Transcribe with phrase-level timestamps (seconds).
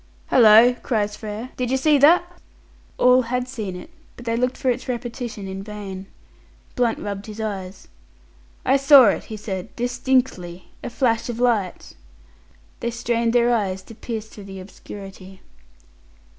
[0.31, 2.39] "Hallo," cries Frere, "did you see that?"
[2.97, 6.07] All had seen it, but they looked for its repetition in vain.
[6.75, 7.87] Blunt rubbed his eyes.
[8.65, 10.69] "I saw it," he said, "distinctly.
[10.83, 11.95] A flash of light."
[12.79, 15.39] They strained their eyes to pierce through the obscurity.